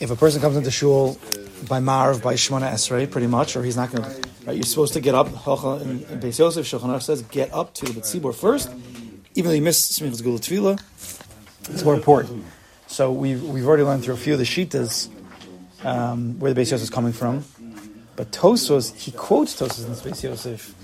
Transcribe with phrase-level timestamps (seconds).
[0.00, 1.18] if a person comes into shul
[1.68, 4.94] by Marv, by Shemona Esrei, pretty much, or he's not going to, right, you're supposed
[4.94, 8.70] to get up, in, in Beis Yosef, Shulchan says, get up to the Tzibor first,
[9.34, 10.80] even though you miss Smichas Gula Tefillah,
[11.68, 12.44] it's more important.
[12.86, 15.10] So we've, we've already learned through a few of the Shitas
[15.84, 17.44] um, where the Beis Yosef is coming from,
[18.16, 20.74] but Tosos, he quotes Tosos in the Beis Yosef,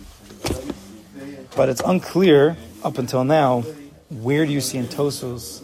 [1.57, 3.63] but it's unclear up until now,
[4.11, 5.63] where do you see in Tosos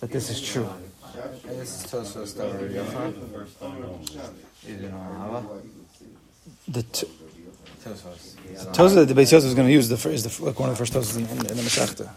[0.00, 0.68] that this is true?
[1.60, 3.12] This is Tosos that we're Yochanan.
[4.66, 5.60] You don't know
[6.68, 7.06] The t-
[7.84, 8.36] Tosos.
[8.72, 10.70] Tosos that the Beis Yosef is going to use the fir- is the, like one
[10.70, 12.08] of the first Tosos in, in, in the Masechta.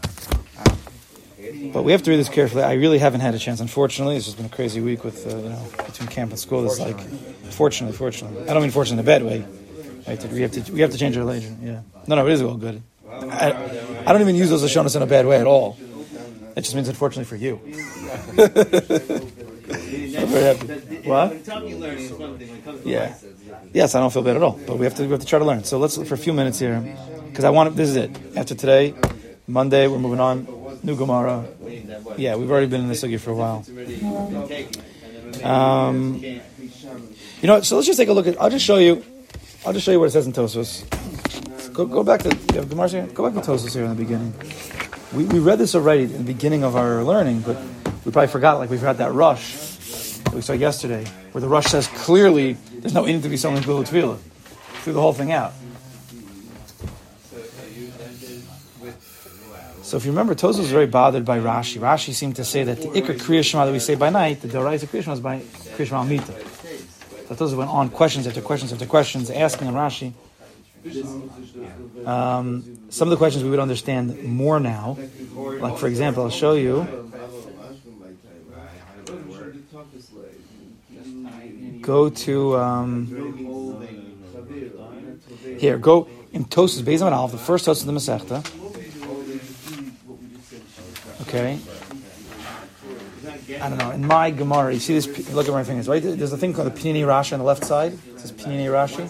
[1.74, 2.64] But we have to read this carefully.
[2.64, 3.60] I really haven't had a chance.
[3.60, 6.66] Unfortunately, it's just been a crazy week with uh, you know between camp and school.
[6.66, 7.02] It's like,
[7.52, 9.46] fortunately, fortunately, I don't mean fortunately in a bad way.
[10.08, 10.32] Right?
[10.32, 11.60] We have to we have to change our religion.
[11.62, 11.82] Yeah.
[12.08, 12.82] No, no, it is all good.
[13.12, 15.78] I, I don't even use those Lashonas in a bad way at all.
[16.56, 17.60] It just means unfortunately for you.
[19.66, 21.08] I'm very happy.
[21.08, 22.86] What?
[22.86, 23.16] Yeah.
[23.74, 24.60] Yes, I don't feel bad at all.
[24.68, 25.64] But we have to we have to try to learn.
[25.64, 26.80] So let's for a few minutes here,
[27.28, 28.12] because I want this is it.
[28.36, 28.94] After today,
[29.48, 30.48] Monday, we're moving on.
[30.84, 31.46] New Gemara.
[32.18, 33.64] Yeah, we've already been in this sugya for a while.
[35.44, 38.40] Um, you know, so let's just take a look at.
[38.40, 39.04] I'll just show you.
[39.66, 40.84] I'll just show you what it says in Tosos.
[41.74, 43.08] Go, go back to you have Gemara here.
[43.08, 44.34] Go back to Tosos here in the beginning.
[45.14, 47.58] We, we read this already at the beginning of our learning, but
[48.04, 48.58] we probably forgot.
[48.58, 52.96] Like we forgot that Rosh that we saw yesterday, where the Rosh says clearly there's
[52.96, 54.18] no need to be someone Gula Tvila.
[54.82, 55.54] Threw the whole thing out.
[59.84, 61.80] So if you remember, Tosos was very bothered by Rashi.
[61.80, 64.48] Rashi seemed to say that the Iker Kriya Shema that we say by night, the
[64.48, 66.34] Doraisa Kriya Shema is by Kriya Shema Mita.
[67.28, 70.14] So Tosos went on questions after questions after questions, asking Rashi.
[72.06, 74.98] Um, some of the questions we would understand more now.
[75.34, 76.86] Like, for example, I'll show you.
[81.82, 82.58] Go to.
[82.58, 83.08] Um,
[85.58, 88.44] here, go in Tosos, Beis Aleph, the first Tosos of the Masechta.
[91.22, 91.60] Okay.
[93.62, 93.92] I don't know.
[93.92, 95.08] In my Gemara, you see this?
[95.32, 95.88] Look at my fingers.
[95.88, 97.94] Right, there's a thing called the Pinini Rashi on the left side.
[97.94, 99.10] It says Pinini Rashi.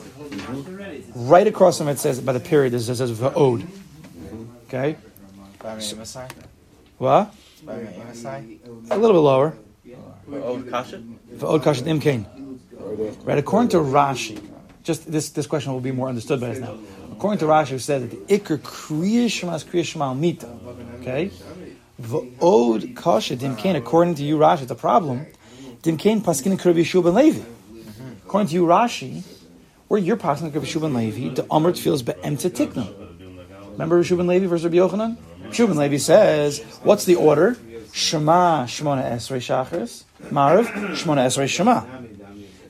[1.16, 2.74] Right across from it says by the period.
[2.74, 3.66] It says Va'od.
[4.68, 4.96] Okay.
[5.64, 6.28] Masai?
[6.98, 7.34] What?
[7.68, 9.54] A little bit lower.
[10.70, 11.04] Kasha?
[11.36, 12.26] Va'od Kashat Imkain.
[13.26, 13.38] Right.
[13.38, 14.42] According to Rashi,
[14.84, 16.78] just this this question will be more understood by us now.
[17.12, 20.50] According to Rashi, who said that the Iker Kriya Shema is Kriya Shema Mita.
[21.00, 21.32] Okay.
[22.02, 23.76] V'od kasha dimkain.
[23.76, 25.26] According to you, Rashi, it's a problem.
[25.84, 27.42] Dimkain paskin Rabbi Yeshua ben Levi.
[28.26, 29.24] According to you, Rashi,
[29.88, 32.92] where you're passing Yeshua ben Levi, the Amrit feels be'em tikna.
[33.72, 35.18] Remember Yeshua Levi versus Rabbi Yochanan?
[35.44, 37.58] Yeshua ben Levi says, what's the order?
[37.94, 41.84] Shema Shemona Esrei Shachris, Mariv Shemona Esrei Shema.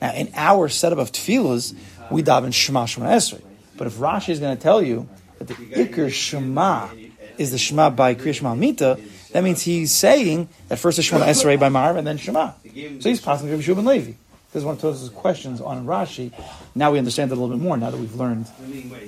[0.02, 1.74] Now, in our setup of tefillas,
[2.10, 3.42] we daven Shema Shemona Esrei.
[3.78, 5.08] But if Rashi is going to tell you
[5.38, 6.90] that the Iker Shema
[7.38, 9.00] is the Shema by Kriya Shema Mita,
[9.32, 12.52] that means he's saying that first is Shemona Esrei by Marv and then Shema.
[12.62, 14.12] So he's passing Rabbi Shub and Levi.
[14.54, 16.32] This is one of Tos's questions on Rashi.
[16.76, 17.76] Now we understand it a little bit more.
[17.76, 18.46] Now that we've learned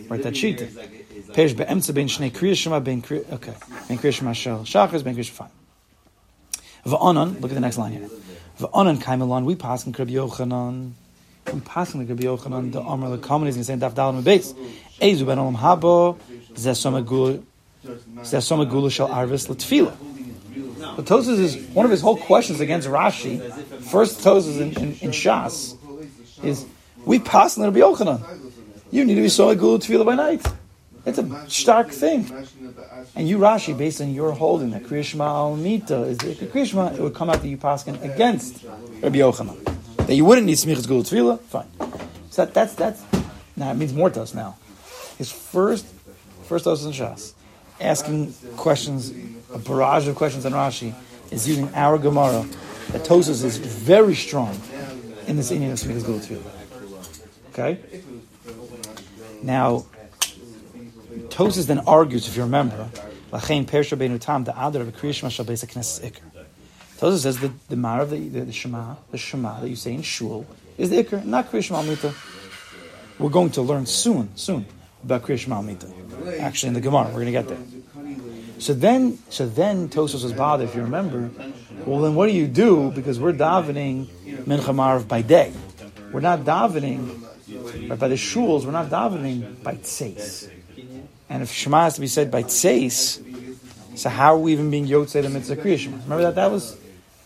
[0.08, 0.58] right that sheet.
[0.58, 2.98] Peish be'emtza ben shnei Kriya Shema ben.
[3.08, 3.54] Okay,
[3.86, 5.48] ben Kriya Shema shel Shachas ben Shema.
[6.84, 7.40] Va'anan.
[7.40, 8.08] Look at the next line here.
[8.58, 9.44] Va'anan kaimelon.
[9.44, 10.90] We pass in Rabbi Yochanan.
[11.54, 12.72] We pass in Rabbi Yochanan.
[12.72, 14.52] The Amar the Kamen is going to say Daf Dalam Beis.
[15.00, 16.18] Ezu ben Olam Habo.
[16.54, 16.74] Zeh
[17.04, 17.44] Somagul.
[17.84, 19.94] Zeh Somagul shel Arvis L'Tfila.
[20.96, 23.40] But Tosas is one of his whole questions against Rashi.
[23.82, 25.76] First Tosas in, in, in Shas
[26.42, 26.64] is
[27.04, 28.24] we pass Rabbi Yochanan.
[28.90, 30.46] You need to be so good to by night.
[31.04, 32.32] It's a stark thing.
[33.14, 37.14] And you Rashi, based on your holding that Krishma Almita is the Krishma, it would
[37.14, 38.64] come out that you pass against
[39.02, 39.62] Rabbi Yochanan.
[40.06, 41.66] That you wouldn't need Smichas Gul Tefillah, fine.
[42.30, 43.02] So that, that's that's
[43.54, 44.56] now it means more to us now.
[45.18, 45.86] His first
[46.44, 47.34] first Tosas in Shas,
[47.80, 49.12] asking questions
[49.52, 50.94] a barrage of questions on Rashi
[51.30, 52.46] is using our Gemara
[52.92, 54.58] that Tosas is very strong
[55.26, 56.56] in this inyan of Smichas Gul Tefillah.
[57.50, 58.02] Okay?
[59.42, 59.86] Now,
[61.28, 62.88] Tosas then argues, if you remember,
[63.32, 66.20] Lachain Persha Beinu Tam, the Adar of Kriyashma Beis Knesses Iker.
[66.98, 69.94] Tosas says that the Mar of the, the, the Shema, the Shema that you say
[69.94, 70.46] in Shul,
[70.78, 72.14] is the Iker, not Kriyashma Almita.
[73.18, 74.66] We're going to learn soon, soon,
[75.02, 76.40] about Kriyashma Almita.
[76.40, 77.58] Actually, in the Gemara, we're going to get there.
[78.58, 80.68] So then, so then Tosos was bothered.
[80.68, 81.30] If you remember,
[81.84, 82.90] well, then what do you do?
[82.90, 84.06] Because we're davening
[84.44, 85.52] Mincha Marv by day.
[86.12, 87.22] We're not davening
[87.88, 88.64] right, by the shuls.
[88.64, 90.50] We're not davening by tseis.
[91.28, 93.22] And if Shema has to be said by tseis,
[93.96, 95.86] so how are we even being yotzei the mitzvah kriya?
[95.86, 96.76] Remember that that was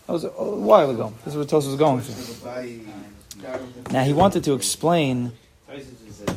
[0.07, 1.13] That was a, while ago.
[1.23, 2.81] This is what Tosa was going through.
[3.91, 5.31] Now he wanted to explain.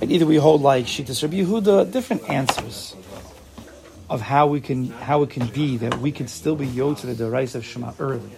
[0.00, 2.94] Either we hold like Shittas Rabbi Yehuda, different answers
[4.10, 7.14] of how we can how it can be that we can still be to the
[7.14, 8.30] derais of Shema early.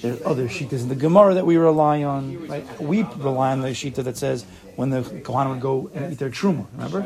[0.00, 2.48] There's other shittas in the Gemara that we rely on.
[2.48, 2.80] Right?
[2.80, 4.44] We rely on the shita that says
[4.76, 6.66] when the Kohanim would go and eat their truma.
[6.72, 7.02] Remember,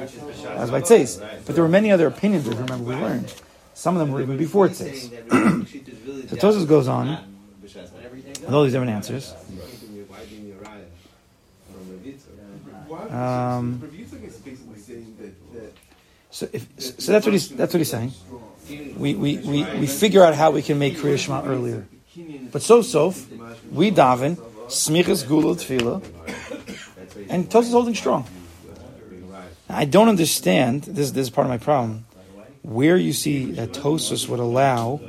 [0.49, 1.23] as by says.
[1.45, 2.45] But there were many other opinions.
[2.45, 3.35] That remember we learned.
[3.75, 5.05] Some of them were even before it says.
[5.29, 7.19] so Tosus goes on
[7.63, 9.35] with all these different answers.
[13.11, 13.98] Um,
[16.39, 18.13] so, if, so that's what he's that's what he's saying.
[18.97, 21.89] We, we, we, we figure out how we can make Kriya Shema earlier.
[22.53, 23.13] But so so,
[23.73, 24.37] we daven
[24.69, 26.01] smichas gula tefillah,
[27.29, 28.25] and Tosa is holding strong.
[29.69, 30.85] I don't understand.
[30.85, 32.07] This this is part of my problem.
[32.63, 35.01] Where you see that Tosus would allow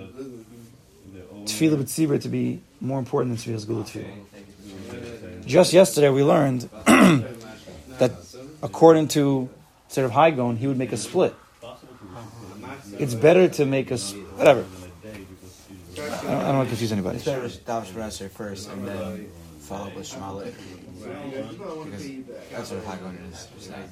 [1.43, 5.45] tefillah b'tzibra to be more important than tefillah gula tefillah.
[5.45, 6.61] Just yesterday we learned
[7.99, 8.13] that
[8.63, 9.49] according to
[9.89, 11.35] sort of Hai Gaon, he would make a split.
[12.97, 14.63] It's better to make a s- whatever.
[14.63, 17.17] I don't, I don't want to confuse anybody.
[17.17, 20.53] It's better to daven Shema first and then follow up with Shema later.
[20.99, 22.07] Because
[22.51, 23.83] that's what Hai Gaon is saying.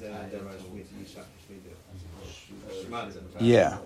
[3.40, 3.78] Yeah.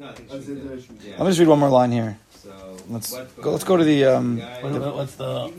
[0.00, 2.18] Let me just read one more line here.
[2.88, 3.50] Let's go.
[3.50, 4.04] Let's go to the.
[4.06, 5.52] Um, What- What's the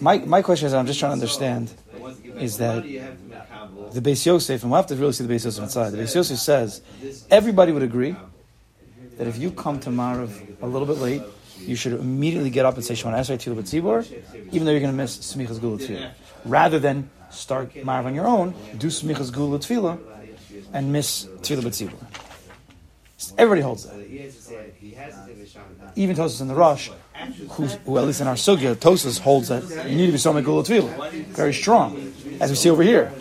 [0.00, 1.72] my my question is, I'm just trying to understand,
[2.36, 5.90] is that the Beis Yosef, and we'll have to really see the Beis Yosef inside.
[5.90, 6.82] The Beis Yosef says
[7.30, 8.16] everybody would agree
[9.18, 11.22] that if you come to Marav a little bit late,
[11.58, 14.04] you should immediately get up and say Shemona Esrei Tefillah B'Tzibor,
[14.52, 16.10] even though you're going to miss Smichas Gula Tefillah,
[16.44, 19.98] rather than start Marav on your own, do Smichas Gula Tefillah,
[20.72, 21.94] and miss Tefillah B'Tzibor.
[23.38, 23.94] Everybody holds that.
[25.96, 26.90] Even Tosus in the Rosh,
[27.50, 30.32] who's, who at least in our sugya, Tosus holds that you need to be so
[30.40, 33.12] Gula Tefillah, very strong, as we see over here.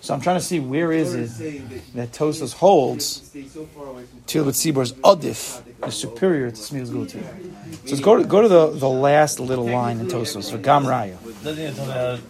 [0.00, 5.94] So I'm trying to see where is it that Tosus holds Tefillah B'Tzibor's Adif is
[5.94, 7.86] superior to Smichas Gula Tefillah.
[7.86, 10.84] So let's go to, go to the, the last little line in Tosus for Gam
[10.84, 11.16] Raya.
[11.42, 12.20] doesn't it tell that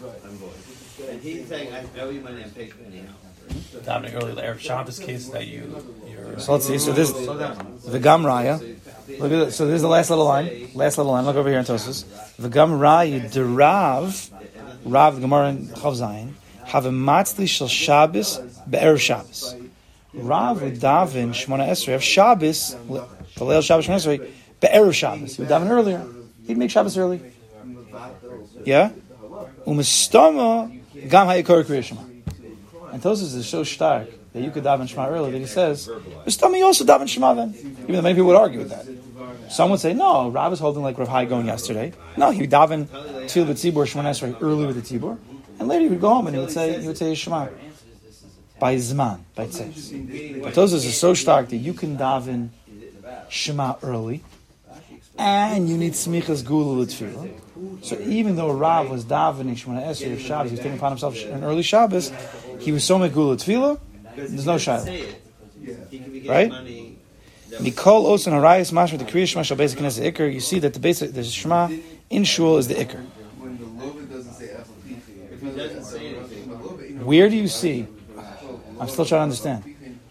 [1.22, 3.12] He's saying, I owe you money and pay anyhow.
[3.74, 6.78] davening early, the Erev Shabbos case that you you're So let's see.
[6.78, 8.58] So this the Gam Raya.
[9.08, 9.56] Look at this.
[9.56, 10.70] So this is the last little line.
[10.74, 11.24] Last little line.
[11.24, 12.04] Look over here in Tosus.
[12.36, 14.30] The Gam Raya derav
[14.84, 16.32] Rav Gemara in Chav Zayin
[16.66, 18.38] have a matzli shel Shabbos
[18.68, 19.54] be'erev Shabbos.
[20.14, 25.36] Rav would daven Shmona Esrei of Shabbos the Leil Shabbos Shmona Esrei be'erev Shabbos.
[25.36, 26.04] He would daven earlier.
[26.46, 27.20] He'd make Shabbos early.
[28.64, 28.90] Yeah.
[29.66, 32.02] Umestama gam ha'ikor kriya Shema.
[32.92, 35.88] And Tosus is so stark that you could daven Shema early that he says,
[36.26, 37.54] Mistami also daven Shema then.
[37.54, 38.86] Even though many people would argue with that.
[39.50, 41.92] Some would say, no, Rav is holding like Rav Hai Gaon yesterday.
[42.16, 45.18] No, he would daven Tefillah B'Tzibor Shema Esrei early with the Tzibor.
[45.58, 47.48] And later he would go home and he would say, he would say Shema.
[48.58, 50.42] By Zman, by Tzitz.
[50.42, 52.50] But those is so stark that you can daven
[53.28, 54.22] Shema early.
[55.18, 57.30] And you need Smichas Gula L'Tfilah.
[57.82, 61.22] So even though Rav was davening Shemona Esrei of Shabbos, he was taking upon himself
[61.24, 62.10] an early Shabbos,
[62.60, 63.78] he was so megula tefillah.
[64.16, 64.84] There's no shadow.
[66.26, 66.50] Right?
[67.60, 70.32] Mikol Osan Harayas Mashma the Kriya Shema Shal Basic Knesset Iker.
[70.32, 71.68] You see that the basic the Shema
[72.08, 73.04] in Shul is the Iker.
[77.04, 77.86] Where do you see?
[78.80, 79.64] I'm still trying to understand.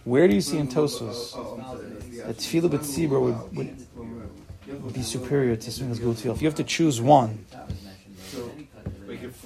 [0.03, 1.33] Where do you see in Tosos
[2.25, 6.35] that Tefillah B'Tzibur would, would, would be superior to Smichas Gula Tefillah?
[6.35, 7.45] If you have to choose one,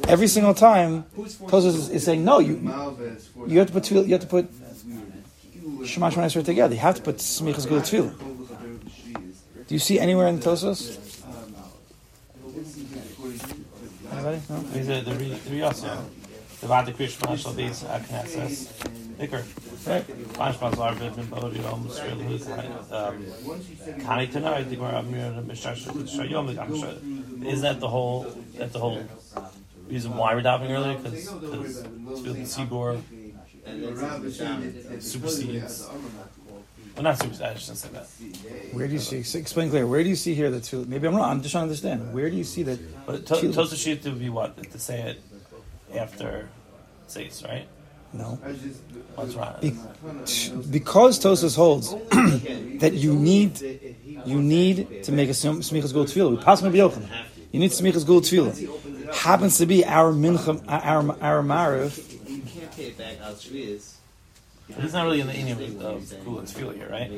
[0.07, 2.39] every single time Tosos is, is saying no.
[2.39, 2.55] You
[3.47, 4.49] you have to put tefillah, you have to put
[5.85, 6.73] Shema Shema Esrei together.
[6.73, 8.15] You have to put Smichas Gula Tefillah.
[9.67, 10.99] Do you see anywhere in Tosos?
[14.11, 14.41] Anybody?
[14.49, 14.59] No.
[14.73, 16.05] These are the three three also.
[16.61, 18.71] The Vada Krish Financial Base Knesses.
[19.19, 19.43] Iker.
[19.87, 20.05] Right.
[20.33, 22.47] Manchmal war wird mit Bodi um really was
[22.91, 23.25] um
[24.03, 24.19] kann
[24.69, 28.25] the Gemara mir the Mishash Shayom I'm is that the whole
[28.57, 28.99] that the whole
[29.87, 31.83] reason why we're davening earlier because because
[32.23, 32.99] the Seaboard
[34.99, 35.87] supersedes
[36.95, 38.07] well not supersedes I shouldn't say that
[38.73, 39.17] Where do you see?
[39.17, 39.85] Explain clear.
[39.85, 40.87] Where do you see here that tefillah?
[40.87, 41.29] Maybe I'm wrong.
[41.29, 42.13] I'm just trying to understand.
[42.13, 42.79] Where do you see that?
[43.05, 45.21] but to- Tosa Sheet to be what to say it
[45.93, 46.47] after
[47.07, 47.67] Seis right
[48.13, 48.39] No.
[49.15, 49.75] what's wrong Be-
[50.71, 51.91] because Tosos holds
[52.79, 53.59] that you need
[54.25, 56.31] you need to make a sm- smichas gul tefillah.
[56.31, 57.09] We pass maybe Yochanan.
[57.51, 58.55] You need smichas gul tefillah.
[59.15, 63.95] Happens to be our mincha, our our mariv You can't pay it back out Shviz.
[64.67, 67.11] He's not really in the inyan of Kula Tefillah here, right?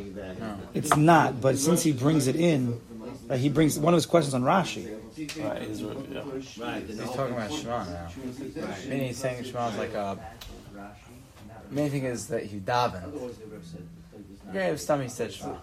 [0.74, 2.80] It's not, but since he brings it in,
[3.28, 4.98] right, he brings one of his questions on Rashi.
[5.42, 6.24] Right, he's, yeah.
[6.60, 6.84] Right.
[6.86, 8.10] He's talking about Shema now.
[8.88, 10.20] Meaning he's saying Shema is like a.
[11.72, 13.34] Main thing is that he daven.
[14.54, 15.56] Yeah, if Stami said Shema.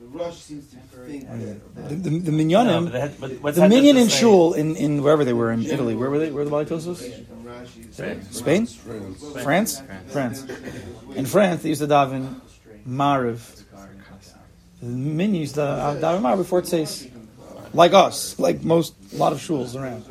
[0.00, 1.88] The Rosh seems to think that.
[1.88, 4.76] The, the, the No, but that- but what's the that minyan in say- shul in,
[4.76, 5.94] in wherever they were in Italy.
[5.94, 6.26] Where were they?
[6.30, 6.98] Where were the Bali Tosos?
[7.26, 9.14] From Rashi's- Spain, Spain.
[9.42, 10.44] France, France.
[11.14, 12.40] In France, they used to daven
[12.86, 13.62] mariv.
[14.82, 17.08] The minyan used to daven mariv before it says,
[17.72, 20.04] like us, like most a lot of shuls around.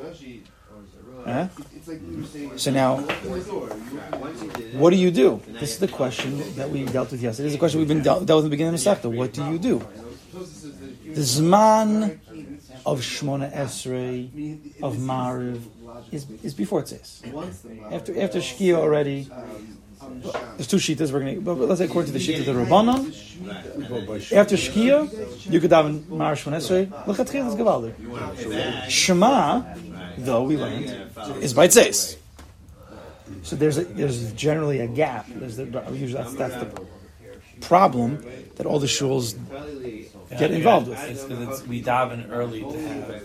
[1.25, 1.47] Rashi, Huh?
[1.75, 2.57] It's like you were saying.
[2.57, 3.69] So now, open the door.
[3.69, 5.41] You- Once you did it, what do you do?
[5.59, 7.43] This is the question that we dealt with yesterday.
[7.45, 9.11] This is the question we've been dealt, dealt with in the beginning of the Sekta.
[9.13, 9.79] What do you do?
[9.79, 10.73] Tosfos says
[11.15, 12.19] The Zman
[12.85, 15.61] of Shmona Esrei, of Mariv,
[16.11, 17.21] is, is before it says.
[17.31, 19.29] Once the Ma'ariv, After after Shkia already,
[20.01, 20.21] um,
[20.57, 21.11] there's two shitas.
[21.11, 25.59] We're gonna, but let's say according to the shita of the Rabbanon, after Shkia, you
[25.59, 26.91] could daven Mariv Shmona Esrei.
[27.07, 27.99] Look at Tchilas Gavaldik.
[27.99, 28.89] You want to pay back.
[28.89, 29.92] Shema, Right.
[30.17, 32.17] Though we Yeah, learned, is by says.
[33.43, 35.25] So there's a, there's generally a gap.
[35.29, 36.85] There's the, usually that's, that's the
[37.61, 38.23] problem
[38.55, 39.35] that all the shuls
[40.37, 40.99] get involved with.
[41.09, 43.23] It's because it's, we daven early to have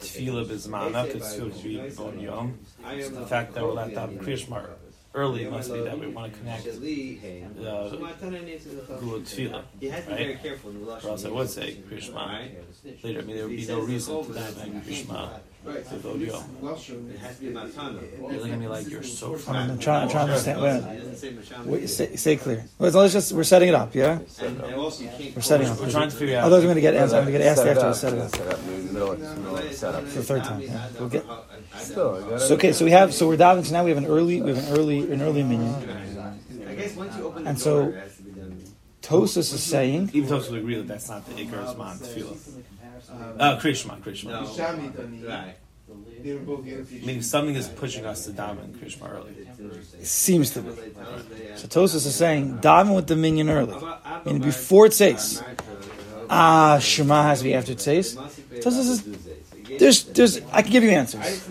[0.00, 2.58] tefillah bismana, because tefillah should be bon yom.
[2.82, 4.66] So the fact that we're allowed to have kriyashma
[5.14, 6.70] early must be that we want to connect uh,
[9.00, 9.62] gula tefillah.
[9.80, 10.42] You to be very Right?
[10.42, 12.48] careful in the Or else I would say kriyashma
[13.02, 13.20] later.
[13.20, 15.84] I mean, there would be no reason to daven kriyashma Right.
[15.88, 16.42] to bon yom.
[16.62, 17.10] Welsham.
[17.12, 18.00] It has to be matana.
[18.20, 19.54] You're looking at me like you're so I'm, far.
[19.56, 20.62] I'm trying, I'm trying to understand.
[20.62, 20.92] Wait, a minute.
[20.92, 21.64] It doesn't say mashama.
[21.66, 22.64] wait, say, say clear.
[22.78, 24.20] Let's, let's just we're setting it up, yeah.
[24.40, 25.34] And, and also you can't.
[25.36, 25.80] We're setting up.
[25.80, 26.44] We're trying to figure out.
[26.44, 27.14] Oh, Otherwise, I'm going to get asked.
[27.14, 28.64] I'm going to get asked after I set it up Set up.
[28.64, 30.04] Middle of, middle of setup.
[30.04, 30.60] for the third time.
[30.60, 30.88] Yeah.
[30.98, 31.24] We'll get.
[31.78, 33.64] Still, I got So okay, so we have so we're diving.
[33.64, 35.74] So now we have an early, we have an early, an early minion.
[36.68, 38.62] I guess once you open the And so- it has to be done.
[39.02, 42.36] Tosus is saying Even Tosus would agree that that's not the Iker Zman tefillah.
[43.38, 44.30] Uh, kriyashma, kriyashma.
[45.22, 45.28] No.
[45.28, 45.54] Right.
[46.22, 46.64] They were both.
[46.64, 49.32] Meaning something is pushing us to daven kriyashma early.
[50.00, 50.70] It seems to be.
[50.70, 53.74] They tell us they, uh, So Tosus is saying daven with the minion early.
[53.74, 58.18] Abba- Abba Meaning before it says uh, ah Shema has to be after it says.
[58.50, 59.04] Is
[59.78, 61.48] there's there's I can give you answers.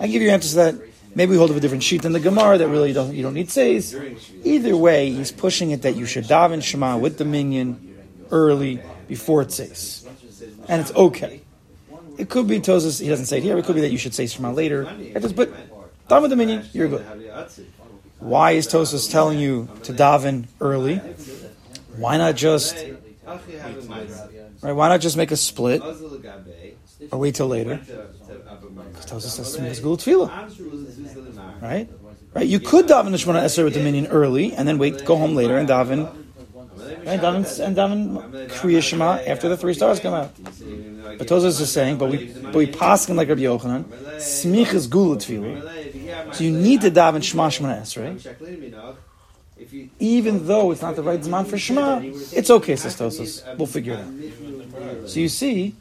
[0.00, 0.74] I can give you answers that.
[1.14, 3.34] Maybe we hold up a different sheet than the Gemara that really doesn't you don't
[3.34, 3.94] need says.
[4.44, 7.96] Either way, he's pushing it that you should daven Shema with the minion
[8.30, 10.06] early before it says,
[10.68, 11.42] and it's okay.
[12.18, 13.00] It could be Tosus.
[13.00, 13.56] He doesn't say it here.
[13.58, 14.84] It could be that you should say Shema later.
[15.14, 15.50] Just- But
[16.08, 17.04] the minion, you're good.
[18.18, 21.00] Why is Tosus telling you to daven early?
[21.96, 22.76] Why not just
[24.62, 24.72] right?
[24.72, 25.82] Why not just make a split
[27.10, 27.80] or wait till later?
[29.06, 30.30] Tosus says it's good tefillah,
[31.60, 31.88] right?
[32.34, 32.46] Right?
[32.46, 35.34] You could daven the Shemona Esrei with the minion early and then wait, go home
[35.34, 36.21] later and daven,
[37.04, 37.20] right?
[37.20, 40.32] Daven and daven Kriya Shema after the three stars come out.
[41.18, 43.84] But Tosus is saying, but we but we paskin like Rabbi Yochanan,
[44.16, 46.34] smich is gula tefillah.
[46.34, 48.96] So you need to daven Shema Shemona Esrei,
[49.98, 52.00] even though it's not the right zman for Shema.
[52.02, 53.42] It's okay, says Tosus.
[53.56, 55.08] We'll figure it out.
[55.08, 55.74] So you see,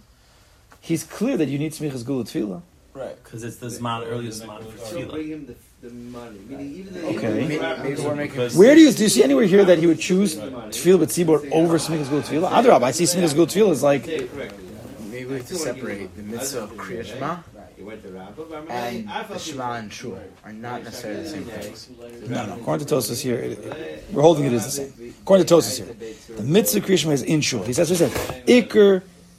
[0.81, 2.61] he's clear that you need smichas gula tefillah.
[2.93, 3.15] Right.
[3.23, 5.11] Because it's the Zman, earliest Zman for So tefillah.
[5.11, 5.55] bring him the,
[5.87, 6.39] the money.
[6.47, 7.47] Meaning even though Okay.
[7.47, 8.31] Maybe, maybe we're making.
[8.31, 11.09] Because Where do you do you see anywhere here that he would choose tefillah with
[11.11, 12.49] tzibor over smichas gula tefillah?
[12.51, 16.63] Adrab, I see smichas gula tefillah is like Maybe we have to separate the mitzvah
[16.63, 17.37] of Kriya Shema
[17.81, 21.45] he went to Rabbah, but and the Shema and Shul are not necessarily the same
[21.45, 21.89] things.
[22.29, 22.53] no, no.
[22.57, 25.15] According to Tosus here, it- it- we're holding it as the same.
[25.23, 25.95] According to Tosus here,
[26.37, 27.63] the mitzvah of kriyashma is in shul.
[27.63, 28.11] He says, he said,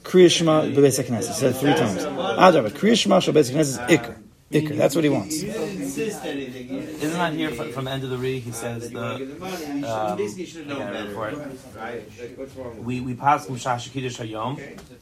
[0.03, 1.27] ikr kriyashma b'beis hakneses.
[1.27, 2.03] He said it three times.
[2.03, 4.15] Adrab, kriyashma shal beis hakneses is ikr.
[4.51, 4.77] Ikr.
[4.77, 5.41] That's what he wants.
[5.41, 6.69] insist anything.
[6.77, 8.39] Isn't that here from, from the end of the re?
[8.39, 10.77] He says You wanna the give the money, you should- um, basically you should have
[10.77, 11.09] I known gotta better.
[11.09, 11.33] report.
[11.75, 12.19] Right?
[12.19, 14.57] Like, what's wrong with we we pass from Shasha Kiddush Hayom.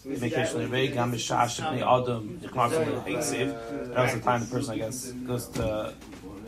[0.05, 3.93] Vacation Levei, Gam Shasha Bnei Adam, Yikmar from the Heiksiv.
[3.93, 5.93] That was the time the person, I guess, goes to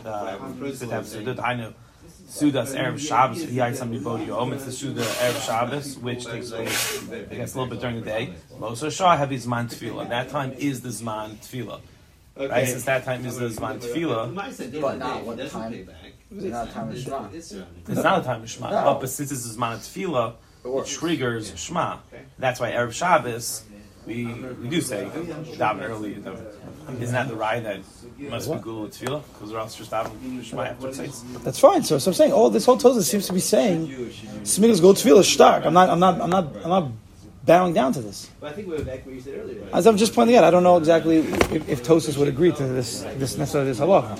[0.05, 1.73] uh, sit down to do I know.
[2.27, 4.53] Sudas Erev Shabbos, V'yaytzam Yibod Yom.
[4.53, 8.05] It's the Suda Erev Shabbos, which takes place, I guess, a little bit during the
[8.05, 8.33] day.
[8.57, 10.09] Mosa Shah have his Zman Tefillah.
[10.09, 11.81] That time is the Zman Tefillah.
[12.35, 12.67] Right?
[12.67, 15.89] Since that time is the Zman Tefillah, But not what time.
[16.31, 17.27] It's not a time of Shema.
[17.31, 17.51] it's
[18.03, 18.69] not a time of Shema.
[18.71, 20.33] But, but since it's the Zman Tefillah,
[20.65, 21.97] it triggers Shema.
[22.39, 23.63] That's why Arab Shabbos,
[24.05, 25.09] we, we do say
[25.57, 26.13] daven early.
[26.99, 27.79] Isn't that the ride that
[28.19, 29.23] must be Gula Tefillah?
[29.33, 31.23] Because we're else just daven Shema after it says.
[31.43, 31.83] That's fine.
[31.83, 33.87] So, so I'm saying, all this whole Tosus seems to be saying
[34.43, 35.65] smichas gula tefillah is stark.
[35.65, 36.91] I'm not, I'm not, I'm not, I'm not
[37.45, 38.29] bowing down to this.
[38.39, 39.61] But I think we're back where you said earlier.
[39.61, 39.73] Right?
[39.73, 42.63] As I'm just pointing out, I don't know exactly if, if Tosus would agree to
[42.63, 44.19] this, this necessarily this halacha.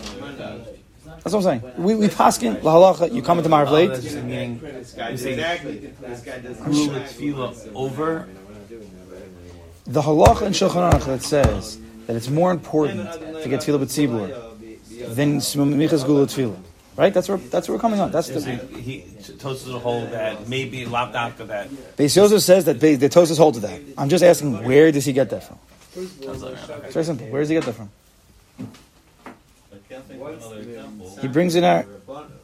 [1.23, 1.73] That's what I'm saying.
[1.77, 3.13] We we paskin lahalacha.
[3.13, 3.87] You come into Marav Oh, late.
[3.87, 4.83] that's meaning You
[5.17, 5.77] say- exactly.
[6.01, 6.65] This guy doesn't.
[6.65, 8.27] tefillah over.
[9.85, 15.13] The halacha in Shulchan Aruch that says that it's more important to get tefillah b'tzibur
[15.13, 16.57] than smichas gula tefillah.
[16.95, 17.13] Right?
[17.13, 18.11] That's where that's where we're coming on.
[18.11, 18.39] That's the
[18.77, 21.69] he Tosus will hold that maybe lopped after that.
[21.97, 23.81] Beis Yosef says that the Tosas hold to that.
[23.97, 25.57] I'm just asking where does he get that from?
[25.95, 27.27] It's very simple.
[27.27, 27.89] Where does he get that from?
[31.19, 31.85] He brings it out.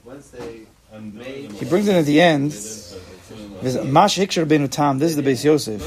[0.03, 0.65] Once they
[0.99, 1.51] made.
[1.53, 2.53] He brings it at the end.
[3.61, 4.99] Rabbeinu Tam.
[4.99, 5.81] This is the Beis Yosef.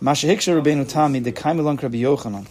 [0.00, 1.12] Mash Rabbeinu Tam.
[1.12, 2.46] The Kaimelon Rabbi Yochanan.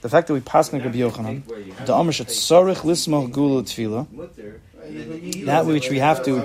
[0.00, 1.42] The fact that we pass Rabbi Yochanan.
[1.86, 4.06] The Amr Shat Sorich Lismach Gula Tefillah.
[5.46, 6.42] That which we have to.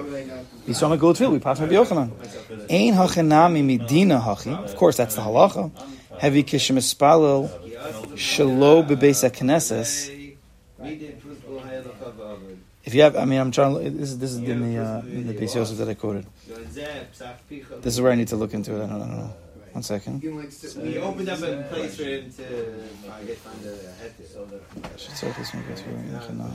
[0.73, 1.31] Saw my Gula Tefillah.
[1.31, 2.11] We pass Rabbi Yochanan.
[2.69, 4.53] Ein hachenami midina hachi.
[4.63, 5.71] Of course, that's the halacha.
[6.19, 7.49] Heavy kishim espalel
[8.15, 10.13] shalo bebeis hakneses.
[12.88, 13.74] If you have, I mean, I'm trying.
[13.75, 16.25] to This is this is in the uh, in the Beis Yosef that I quoted.
[17.84, 18.86] This is where I need to look into it.
[18.86, 19.34] I don't, I don't know.
[19.74, 20.24] One second.
[20.24, 24.24] We opened up a place for him to uh, get find a head to.
[24.98, 26.15] Should start this one, go through it.
[26.15, 26.48] Okay, no.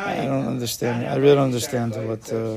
[0.00, 1.06] I don't understand.
[1.06, 2.32] I really don't understand what.
[2.32, 2.56] Uh,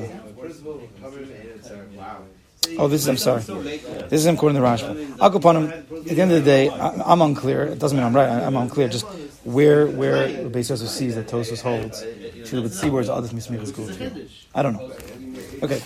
[2.78, 3.08] oh, this is.
[3.08, 3.42] I'm sorry.
[3.42, 5.18] This is him quoting the Rashba.
[5.20, 5.70] I'll go upon him.
[5.72, 7.66] At the end of the day, I, I'm unclear.
[7.66, 8.30] It doesn't mean I'm right.
[8.30, 8.88] I, I'm unclear.
[8.88, 9.06] Just
[9.44, 14.28] where where the Beis Yosef sees that Tosos holds the see where's others mismichas too.
[14.54, 14.92] I don't know.
[15.64, 15.82] Okay,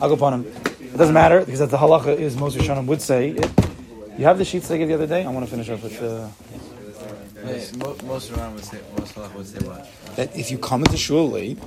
[0.00, 0.46] I'll go upon him.
[0.80, 3.30] It doesn't matter because that the halacha is most Rishonim would say.
[3.30, 3.50] It,
[4.18, 5.24] you have the sheets they gave the other day.
[5.24, 6.28] I want to finish up with uh,
[7.44, 9.88] Wait, most around would say most halach would say what?
[10.16, 11.58] that if you come into shul late,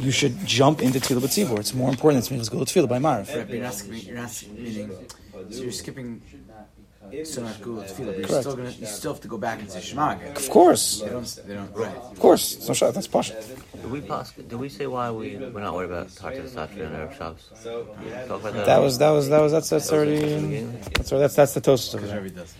[0.00, 1.58] you should jump into tefillah b'tzibur.
[1.58, 3.28] It's more important than smichas gul tefillah by marv.
[3.28, 3.82] Right, but you're not.
[3.86, 4.90] You're not meaning.
[5.50, 6.22] So you're skipping.
[7.24, 8.44] So not gula tefillah, but you're Correct.
[8.44, 8.70] still gonna.
[8.70, 10.36] You still have to go back and say shema again.
[10.36, 11.40] Of course, They don't.
[11.46, 11.74] They don't.
[11.74, 11.96] Right.
[11.96, 12.44] of course.
[12.56, 12.94] It's no shot.
[12.94, 13.34] That's pasha.
[13.34, 16.94] Did we pass, did we say why we we're not worried about Tartar Satri and
[16.94, 17.48] Arab shops?
[17.64, 18.66] Talk about that.
[18.66, 20.60] That was that was that was that's that's already
[20.92, 22.18] that's that's that's the toast over there.
[22.18, 22.54] Every does.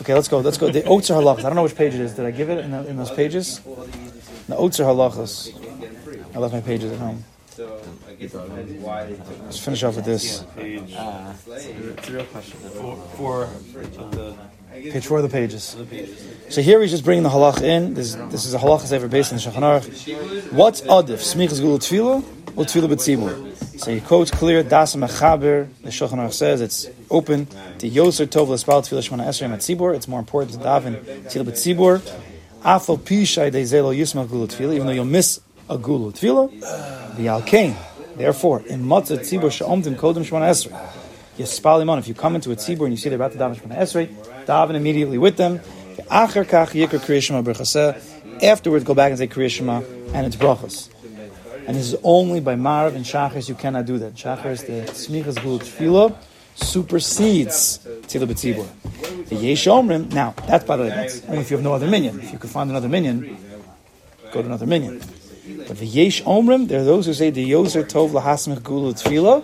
[0.00, 0.38] Okay, let's go.
[0.38, 0.70] Let's go.
[0.70, 1.40] The Otzer halachas.
[1.40, 2.14] I don't know which page it is.
[2.14, 3.60] Did I give it in, the, in those pages?
[4.48, 5.52] The Otzer halachas.
[6.34, 7.24] I left my pages at home.
[9.48, 10.44] Let's finish off with this.
[10.56, 10.94] Page
[14.12, 14.36] the,
[14.72, 15.76] Page four of the pages.
[16.48, 17.92] So here he's just bringing the halach in.
[17.94, 20.52] This, this is a halach ever based in the Shulchan.
[20.52, 21.18] What's adif?
[21.18, 22.24] Smichas gula tefillah
[22.56, 23.78] or tefillah b'tzibur?
[23.78, 25.68] So he quotes clear das mechaber.
[25.82, 27.46] The Shulchan says it's open
[27.78, 29.94] to yoser tov l'spal tefillah shmona esrei tzibur.
[29.94, 32.31] It's more important to daven tefillah b'tzibur.
[32.64, 34.74] Afal pishay de zelo yismach gula tefillah.
[34.74, 37.74] Even though you'll miss a gula tefillah, the alkain.
[38.16, 40.72] Therefore, in matzah tzibur she'omdim kodim shmona esrei.
[41.38, 41.98] Yispal iman.
[41.98, 44.08] If you come into a tzibur and you see they're about to daven shmona esrei,
[44.44, 45.60] daven immediately with them.
[45.96, 48.42] Kach shema brachaseh.
[48.42, 50.88] Afterwards, go back and say Kriyashima, and it's brachas.
[51.66, 54.14] And this is only by Marav and Shachris you cannot do that.
[54.14, 56.16] Shachris, the Smichas Gul Tefillah,
[56.56, 58.66] supersedes Tefillah B'tzibur.
[59.32, 61.86] The Yesh Omrim, now, that's by the way, that's only if you have no other
[61.88, 62.20] minion.
[62.20, 63.34] If you can find another minion,
[64.30, 65.00] go to another minion.
[65.66, 69.42] But the Yesh Omrim, there are those who say the Yoser Tov Lahasmich Gul Tefillah,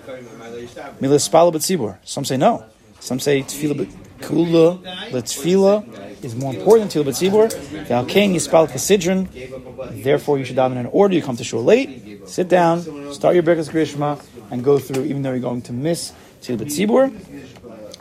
[1.00, 1.96] Milas Spala B'tzibur.
[2.04, 2.66] Some say no.
[3.00, 7.88] Some say Tefillah Kula L'Tefillah is more important than Tefillah B'tzibur.
[7.88, 11.14] The Alkain Yispal Kasidron, Therefore, you should daven in order.
[11.14, 15.22] You come to shul late, sit down, start your Birkas Krishma, and go through, even
[15.22, 17.10] though you're going to miss Tzil B'tzibur.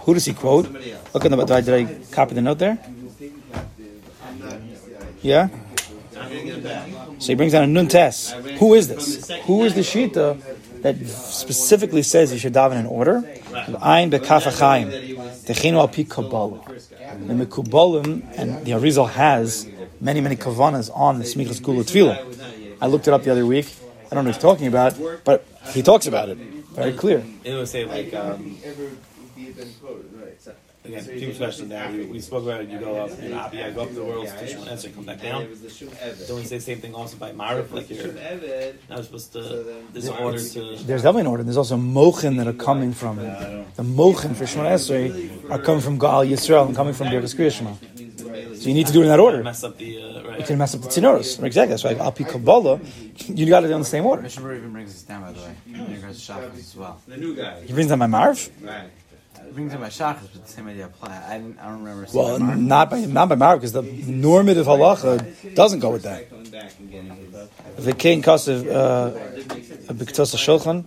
[0.07, 0.71] Who does he quote?
[1.13, 2.79] Look at the, did I, did I copy the note there?
[5.21, 5.49] Yeah?
[7.19, 8.31] So he brings down a nun test.
[8.31, 9.29] Who is this?
[9.43, 10.41] Who is the Shita
[10.81, 13.17] that specifically says you should daven in order?
[13.81, 14.87] Ein bekaf achayim.
[15.43, 16.61] Techinu al pi kabbalah.
[17.27, 19.67] The Mekubalim and the Arizal has
[19.99, 22.77] many, many kavanas on the Smichas Gula Tefillah.
[22.79, 23.75] I looked it up the other week.
[24.09, 26.37] I don't know what he's talking about, but he talks about it.
[26.37, 27.25] Very clear.
[27.43, 28.57] It would say like, um,
[30.85, 33.69] again, people especially now, we, we spoke about it, you go up, you know, yeah,
[33.71, 35.47] go up the world's Tishma and come back down.
[36.27, 38.13] Don't we say the same thing also by Marif, like you're
[38.89, 41.43] not supposed to, there's an order to, There's definitely an order.
[41.43, 45.99] There's also mochin that are coming from the mochin for Shemon Esrei are coming from
[45.99, 47.77] Gaal Yisrael and coming from Birkas Kriyashma.
[48.57, 49.43] So you need to do it in that order.
[49.43, 51.43] mess up the, uh, You can mess up the tzinoros.
[51.43, 51.69] Exactly.
[51.69, 52.79] That's why Al Pi Kabbalah,
[53.27, 54.23] you got to do it in the same order.
[54.23, 55.55] Mishnah even brings this down, by the way.
[55.67, 56.99] In regards as well.
[57.07, 57.61] The new guy.
[57.61, 58.49] He brings down my Marv.
[58.61, 58.89] Right.
[59.53, 61.09] Brings in my shachas, but the same idea apply.
[61.09, 62.05] I, I don't remember.
[62.13, 66.27] Well, not by not by Marv, because the normative halacha doesn't go with that.
[67.77, 69.13] The king causes a
[69.93, 70.83] b'ktos shulchan,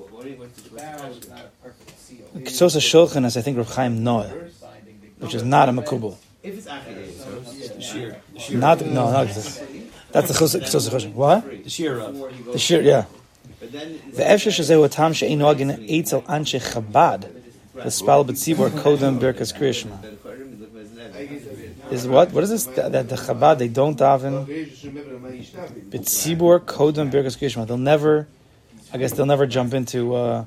[2.36, 4.50] b'ktos shulchan is I think Reb Chaim Naeh,
[5.18, 6.16] which is not a makubal.
[6.42, 6.66] If it's
[8.52, 9.62] Not no, not this.
[10.12, 11.12] That's the ksos shulchan.
[11.14, 11.64] What?
[11.64, 12.14] The shear of
[12.52, 13.06] the shear, yeah.
[13.60, 17.39] The Efshe is a tam she'ein ogin eitzel anshe chabad
[17.84, 19.96] the spal b'tzibor kodem birkas kriyashma.
[21.90, 22.32] Is what?
[22.32, 24.46] What is this that, that the Chabad they don't daven
[25.90, 27.66] b'tzibor kodem birkas kriyashma?
[27.66, 28.28] They'll never,
[28.92, 30.14] I guess they'll never jump into.
[30.14, 30.44] Uh,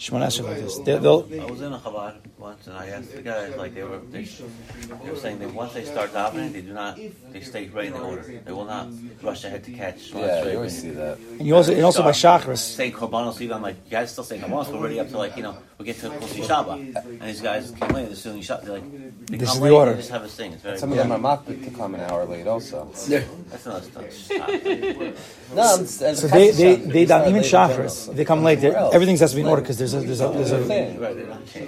[0.00, 0.78] Shemon Esrei like this.
[0.78, 3.82] They, they'll, I was in a Chabad once, and I asked the guys, like they
[3.82, 6.98] were, they, they were saying that once they start davening, they do not,
[7.32, 8.22] they stay right in the order.
[8.22, 8.88] They will not
[9.22, 10.00] rush ahead to catch.
[10.08, 10.50] Shema Yeah, Esrei.
[10.52, 11.18] you always see that.
[11.38, 12.58] and you also and also by Shachris.
[12.58, 15.36] Say Korbanos Eva, I'm like, you guys still saying Korbanos, we're already up to like,
[15.36, 16.96] you know, we get to Kosi Shabbat.
[17.20, 18.62] And these guys came late, they're still Shabbat.
[18.64, 19.94] They're like, they this is the order.
[19.94, 20.52] Just have a thing.
[20.52, 22.86] It's very Some of them are mocked to come an hour late also.
[22.86, 23.82] That's not
[25.54, 28.64] No, So a they, they, they it's not don't even late They come late.
[28.64, 30.58] Everything has to be in order because there's a there's a there's a,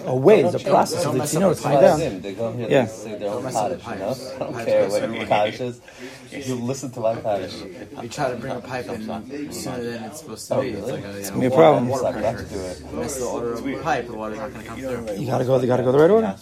[0.06, 1.02] a way, there's a process.
[1.04, 2.00] Don't you know it's high down.
[2.00, 2.86] Yeah.
[2.86, 3.44] they you don't
[4.64, 5.80] care what your Kaddish is.
[6.30, 7.60] You listen to my Kaddish.
[8.02, 9.02] You try to bring a pipe in
[9.52, 10.68] sooner than it's supposed to oh, be.
[10.70, 10.96] It's you
[11.28, 11.88] gonna be a problem.
[11.88, 12.80] To do it.
[15.20, 15.60] You gotta go.
[15.60, 16.34] You gotta go the right order.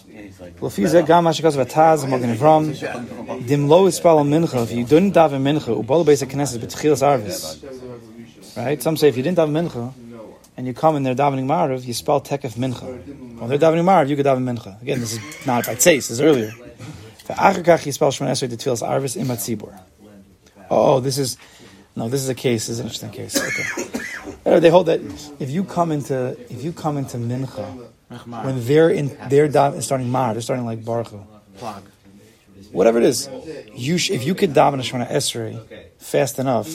[0.59, 2.72] Well, if he's זה גם מה שכתוב בתז, מגן אברהם,
[3.48, 7.58] dim lo יספל על מנחה, if you didn't daven mincha, ובוא לבית הכנסת בתחילת ערבס.
[8.56, 8.82] Right?
[8.82, 9.92] Some say if you didn't daven mincha,
[10.56, 12.86] and you come and they're davening marav, you spell tekef mincha.
[13.38, 14.80] When they're davening marav, you could daven mincha.
[14.82, 16.52] Again, this is not by tzeis, this is earlier.
[17.28, 19.70] ואחר כך you spell shmon esrei לתפילת ערבס עם הציבור.
[20.70, 21.36] Oh, this is,
[21.94, 23.36] no, this is a case, this is an interesting case.
[23.36, 23.66] Okay.
[24.46, 25.00] Uh, They hold that
[25.38, 27.66] if you come into, if you come into mincha,
[28.45, 31.07] when they're in, they're dav- starting mar, they're starting like baruch
[31.57, 31.83] Plug.
[32.71, 33.29] whatever it is,
[33.75, 35.59] you sh- if you could daven a Shemona Esrei
[35.99, 36.67] fast enough,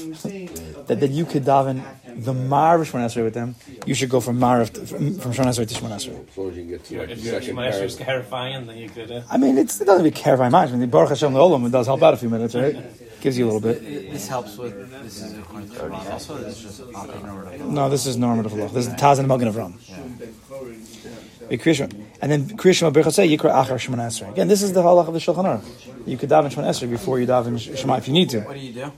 [0.86, 1.82] that, that you could daven
[2.24, 5.32] the Mar of Shemona Esrei with them, you should go from Mar of, from, from
[5.32, 6.28] Shemona Esrei to Shemona Esrei.
[6.28, 7.96] As long as you get to like If the you're Esrei is paragraph.
[8.04, 9.10] clarifying, then you could.
[9.10, 10.70] Uh, I mean, it's, it doesn't be care very much.
[10.70, 12.76] I mean, Baruch Hashem Olam, it does help out a few minutes, right?
[13.20, 13.80] Gives you a little bit.
[14.12, 17.72] This helps with, this is according to Quran also, this is just not taking the
[17.72, 18.68] No, this is normative law.
[18.68, 19.72] This is Taz and Magen Avram.
[21.48, 24.30] And then Kriyashma Bercha say Yikra Achar Shemona Esrei.
[24.32, 26.06] Again, this is the halach of the Shulchan Aruch.
[26.06, 28.40] You could daven Shemona Esrei before you daven Shema if you need to.
[28.40, 28.92] What do you do?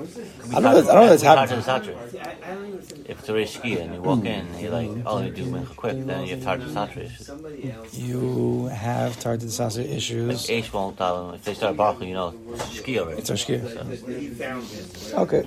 [0.00, 0.80] I don't know.
[0.80, 1.62] That, I don't know that's Talk happening.
[1.62, 3.08] to the Satra.
[3.08, 6.06] If it's a Rish and you walk in you're like, oh, you do Mincha quick,
[6.06, 7.98] then you have Tartar Satra issues.
[7.98, 10.48] You have Tartar Sasa issues.
[10.48, 11.34] H won't tell them.
[11.34, 13.18] If they start barking, you know, it's Shkia already.
[13.18, 15.14] It's our shkia.
[15.14, 15.40] Okay.
[15.40, 15.46] I'm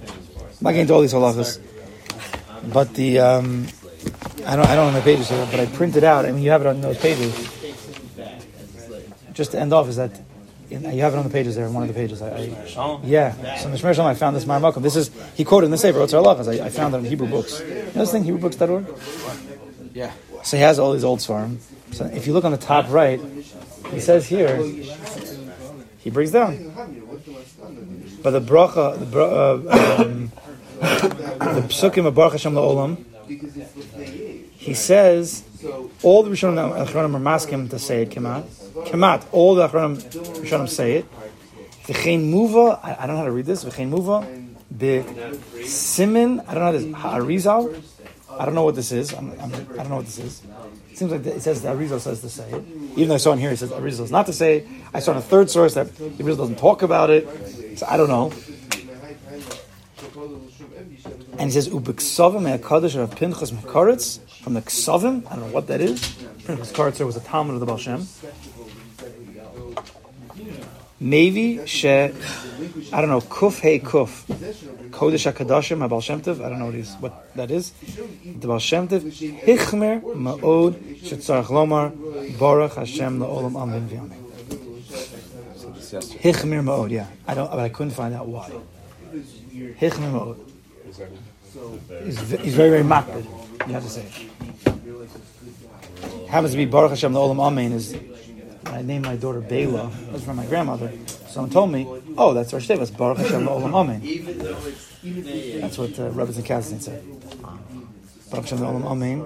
[0.61, 1.59] not getting into all these halachas.
[2.71, 3.67] But the, um,
[4.45, 6.51] I don't, I don't have my pages here, but I printed out, I mean, you
[6.51, 7.33] have it on those pages.
[9.33, 10.19] Just to end off, is that,
[10.69, 12.21] you have it on the pages there, one of the pages.
[12.21, 13.57] I, I, yeah.
[13.57, 14.81] So in the Shalom, I found this Marmakum.
[14.81, 16.61] This is, he quoted in the Sefer, Otzar Halachas.
[16.61, 17.59] I, I found it in Hebrew books.
[17.61, 18.85] You know this thing, HebrewBooks.org?
[19.93, 20.11] Yeah.
[20.43, 21.57] So he has all these old svarim.
[21.91, 23.21] So if you look on the top right,
[23.91, 24.57] he says here,
[25.99, 26.73] he brings down.
[28.21, 30.31] But the bracha, the, bra, uh, um,
[30.79, 33.03] the psukim of Baruch Hashem La'olam,
[34.63, 35.43] he says,
[36.01, 38.43] all the Rishonim and Achronim are masking to say it, Kemat.
[38.87, 39.97] Kemat, all the Achronim
[40.41, 41.05] Rishonim say it.
[41.85, 44.23] V'chein muva, I, I don't know how to read this, v'chein muva,
[44.75, 45.03] be
[45.65, 47.83] simin, I don't know how this, ha'arizal,
[48.39, 49.13] I don't know what this is.
[49.13, 50.41] I'm, I'm, I don't know what this is.
[50.89, 52.63] It seems like it says that Arizal says to say it.
[52.95, 54.67] Even though I saw in here, he says Arizal is not to say it.
[54.93, 57.77] I saw in a third source that Arizal doesn't talk about it.
[57.77, 58.31] So I don't know.
[61.39, 65.25] And he says Ubiksavim Me'akadosh of Pinchas Mekaretz from the Ksavim.
[65.27, 65.99] I don't know what that is.
[66.45, 68.07] Pinchas Karetzer was a Talmud of the Baal Shem.
[70.99, 72.11] Maybe she, I
[72.91, 74.23] don't know, Kuf Hey Kuf.
[74.91, 77.71] Kodesh HaKadoshim, HaBaal Shem Tov, I don't know what, is, what that is.
[77.71, 81.91] The Baal Shem Tov, Hichmer Ma'od Shetzarach Lomar,
[82.37, 84.11] Baruch Hashem La'olam Amen V'Amen.
[86.21, 87.07] Hichmer Ma'od, yeah.
[87.27, 88.51] I don't, but I couldn't find out why.
[89.11, 90.52] Hichmer Ma'od.
[92.03, 93.25] He's, ve- he's very, very makbid.
[93.67, 94.13] You have to say it.
[96.29, 97.95] Happens to be Baruch Hashem La'olam Amen is,
[98.65, 100.91] I named my daughter Bela, that was from my grandmother.
[101.27, 104.01] Someone told me, oh, that's our Shteva, it's Baruch Hashem La'olam Amen.
[105.03, 107.03] That's what uh, Rebbe Kasdan said.
[108.31, 109.25] Baruch Hashem Olam Amen.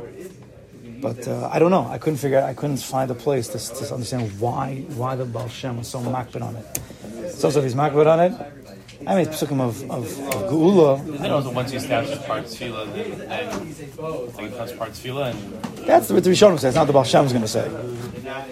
[1.00, 1.88] But uh, I don't know.
[1.88, 2.40] I couldn't figure.
[2.40, 5.88] out I couldn't find a place to, to understand why why the Baal Shem was
[5.88, 6.66] so makbid on it.
[7.32, 8.34] So, so if he's makbid on it,
[9.06, 11.08] I mean, it's psukim of, of, of Geula.
[11.08, 12.92] Isn't it also once you establish part tefillah, and
[14.38, 16.70] like it becomes part tefillah, and That's what the Rishonim said.
[16.70, 17.70] It's not the Baal Shem's going to say.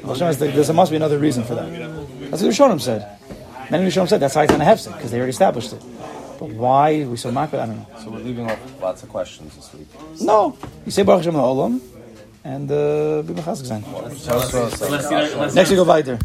[0.04, 1.70] Baal Shem is the, there must be another reason for that.
[2.30, 3.18] That's what the Rishonim said.
[3.72, 5.82] Many Rishonim said that's how it's going to have because they already established it.
[6.40, 7.60] But why are we so makbid?
[7.60, 7.88] I don't know.
[8.04, 9.88] So we're leaving off lots of questions this week.
[10.22, 10.56] No,
[10.86, 11.82] you say Baruch Hashem Olam,
[12.44, 13.70] and uh, unless,
[15.56, 16.20] Next we go weiter.